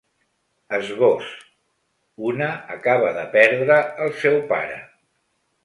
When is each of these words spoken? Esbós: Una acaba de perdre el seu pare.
Esbós: 0.77 1.27
Una 2.31 2.49
acaba 2.77 3.13
de 3.21 3.29
perdre 3.39 3.79
el 4.07 4.19
seu 4.25 4.43
pare. 4.55 4.83